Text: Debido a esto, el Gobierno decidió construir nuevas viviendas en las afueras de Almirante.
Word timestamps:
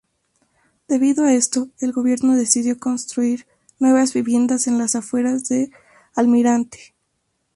Debido 0.87 1.25
a 1.25 1.33
esto, 1.35 1.69
el 1.79 1.91
Gobierno 1.91 2.35
decidió 2.35 2.79
construir 2.79 3.45
nuevas 3.77 4.15
viviendas 4.15 4.65
en 4.65 4.79
las 4.79 4.95
afueras 4.95 5.47
de 5.47 5.69
Almirante. 6.15 6.95